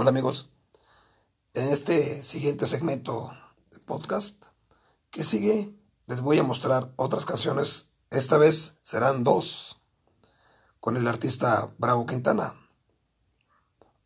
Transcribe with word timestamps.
Hola 0.00 0.08
amigos, 0.08 0.48
en 1.52 1.68
este 1.68 2.22
siguiente 2.22 2.64
segmento 2.64 3.36
del 3.70 3.82
podcast 3.82 4.46
que 5.10 5.22
sigue 5.22 5.74
les 6.06 6.22
voy 6.22 6.38
a 6.38 6.42
mostrar 6.42 6.90
otras 6.96 7.26
canciones, 7.26 7.90
esta 8.08 8.38
vez 8.38 8.78
serán 8.80 9.24
dos, 9.24 9.78
con 10.80 10.96
el 10.96 11.06
artista 11.06 11.74
Bravo 11.76 12.06
Quintana, 12.06 12.54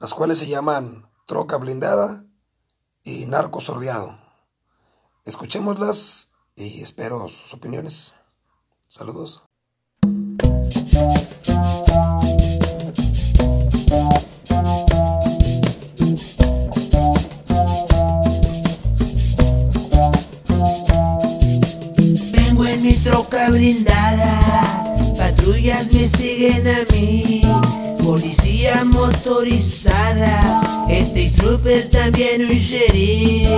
las 0.01 0.15
cuales 0.15 0.39
se 0.39 0.49
llaman 0.49 1.09
Troca 1.29 1.59
Blindada 1.59 2.25
y 3.05 3.27
Narco 3.27 3.61
Sordeado. 3.61 4.19
Escuchémoslas 5.25 6.33
y 6.57 6.83
espero 6.83 7.29
sus 7.29 7.55
opiniones. 7.55 8.17
Saludos. 8.89 9.45
Troca 23.35 23.51
blindada, 23.51 24.85
patrullas 25.17 25.93
me 25.93 26.07
siguen 26.07 26.67
a 26.69 26.93
mí, 26.93 27.43
policía 28.05 28.85
motorizada, 28.85 30.87
este 30.89 31.31
trooper 31.31 31.89
también 31.91 32.43
un 32.43 32.49
sheriff. 32.49 33.49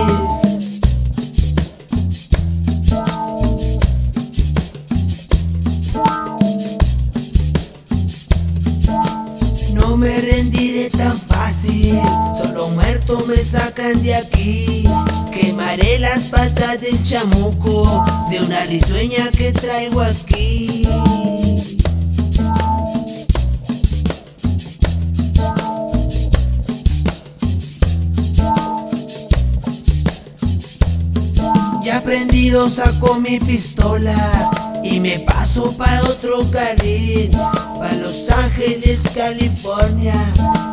No 9.73 9.97
me 9.97 10.19
rendiré 10.21 10.89
tan 10.89 11.19
fácil, 11.19 11.99
solo 12.41 12.69
muerto 12.69 13.23
me 13.27 13.37
sacan 13.37 14.01
de 14.01 14.15
aquí. 14.15 14.76
Quemaré 15.77 15.99
las 15.99 16.23
patas 16.29 16.81
del 16.81 17.03
chamuco 17.03 18.03
de 18.31 18.41
una 18.41 18.65
risueña 18.65 19.29
que 19.29 19.51
traigo 19.51 20.01
aquí. 20.01 20.87
Ya 31.83 32.01
prendido 32.03 32.67
saco 32.69 33.19
mi 33.19 33.39
pistola 33.39 34.49
y 34.83 34.99
me 34.99 35.19
paso 35.19 35.71
para 35.77 36.01
otro 36.01 36.43
carril, 36.49 37.29
para 37.77 37.93
Los 37.97 38.31
Ángeles, 38.31 39.03
California. 39.13 40.15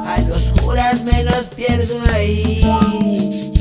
A 0.06 0.18
los 0.28 0.52
juras 0.60 1.04
me 1.04 1.24
los 1.24 1.48
pierdo 1.48 2.00
ahí. 2.14 3.53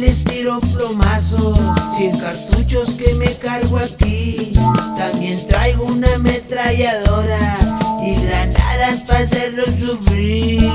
Les 0.00 0.24
tiro 0.24 0.58
plomazos, 0.60 1.58
cien 1.96 2.16
cartuchos 2.18 2.94
que 2.94 3.14
me 3.14 3.26
cargo 3.34 3.76
aquí. 3.76 4.52
También 4.96 5.46
traigo 5.46 5.84
una 5.84 6.14
ametralladora 6.14 7.58
y 8.02 8.14
granadas 8.24 9.00
para 9.00 9.20
hacerlos 9.20 9.66
sufrir. 9.66 10.70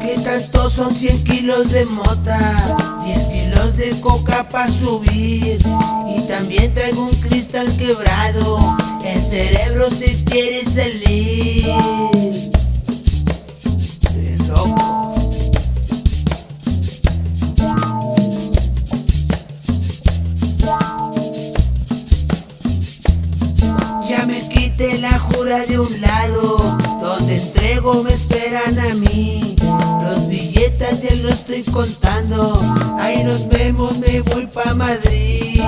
¿Qué 0.00 0.18
tanto 0.24 0.70
son 0.70 0.94
100 0.94 1.24
kilos 1.24 1.72
de 1.72 1.84
mota? 1.86 2.38
10 3.04 3.28
kilos 3.52 3.76
de 3.76 4.00
coca 4.00 4.48
para 4.48 4.70
subir. 4.70 5.58
Y 6.08 6.28
también 6.28 6.72
traigo 6.74 7.04
un 7.04 7.14
cristal 7.16 7.66
quebrado. 7.76 8.58
El 9.04 9.22
cerebro 9.22 9.90
se 9.90 10.24
quiere 10.24 10.64
salir. 10.64 12.51
A 28.78 28.94
mí. 28.94 29.56
Los 30.02 30.28
billetes 30.28 31.02
ya 31.02 31.14
los 31.22 31.32
estoy 31.32 31.62
contando, 31.62 32.58
ahí 32.98 33.24
nos 33.24 33.48
vemos, 33.48 33.98
me 33.98 34.20
voy 34.22 34.46
pa' 34.46 34.74
Madrid. 34.74 35.60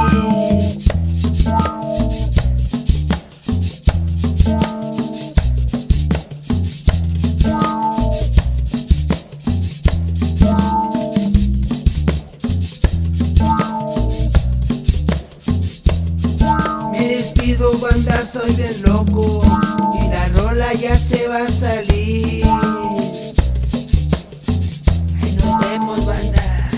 Me 16.93 17.09
despido 17.09 17.78
banda, 17.78 18.25
soy 18.25 18.53
bien 18.53 18.82
loco 18.82 19.43
ya 20.72 20.97
se 20.97 21.28
va 21.28 21.38
a 21.38 21.50
salir. 21.50 22.44
Ahí 25.22 25.36
nos 25.42 25.60
vemos 25.60 26.06
banda, 26.06 26.70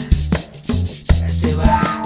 ya 1.21 1.33
se 1.33 1.55
va, 1.55 2.03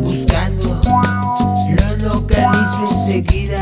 buscando 0.00 0.80
los 1.68 1.98
localizo 2.00 2.84
enseguida. 2.90 3.60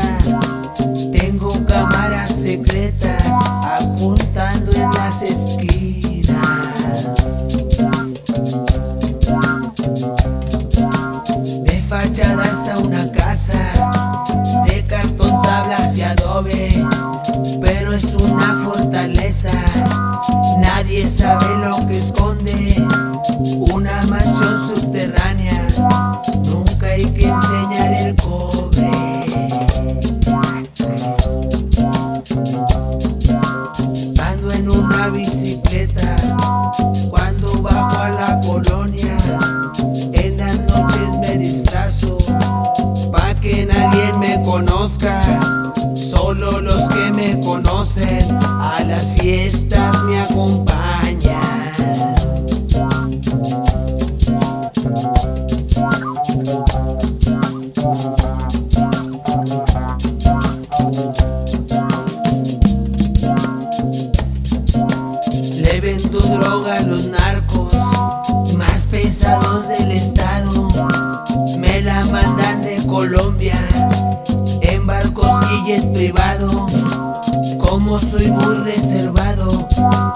Tengo 1.11 1.49
cámaras 1.65 2.29
secretas 2.29 3.23
apuntando 3.77 4.71
en 4.71 4.89
las 4.91 5.21
esquinas. 5.21 6.37
De 11.63 11.83
fachada 11.87 12.41
hasta 12.41 12.79
una 12.79 13.11
casa, 13.11 14.23
de 14.65 14.85
cartón, 14.85 15.41
tablas 15.41 15.97
y 15.97 16.01
adobe, 16.01 16.85
pero 17.61 17.93
es 17.93 18.05
una 18.15 18.63
fortaleza. 18.63 19.51
Nadie 20.59 21.07
sabe 21.07 21.57
lo 21.57 21.87
que 21.87 21.97
esconde 21.97 22.86
del 69.27 69.91
estado. 69.91 70.69
Me 71.57 71.81
la 71.81 72.01
mandan 72.05 72.61
de 72.61 72.77
Colombia 72.87 73.55
en 74.61 74.87
barcos 74.87 75.45
y 75.51 75.67
jet 75.67 75.93
privado. 75.93 76.67
Como 77.59 77.97
soy 77.97 78.31
muy 78.31 78.55
reservado, 78.59 79.67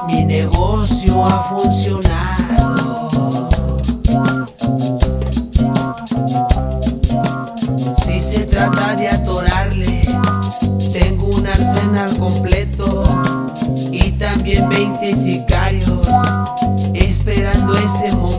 mi 0.07 0.23
negocio 0.23 1.25
ha 1.25 1.43
funcionado. 1.49 3.49
Si 8.05 8.19
se 8.19 8.45
trata 8.45 8.95
de 8.95 9.09
atorarle, 9.09 10.01
tengo 10.93 11.27
un 11.35 11.47
arsenal 11.47 12.17
completo 12.17 13.03
y 13.91 14.11
también 14.13 14.69
20 14.69 15.15
sicarios 15.15 16.07
esperando 16.93 17.73
ese 17.73 18.15
momento 18.15 18.31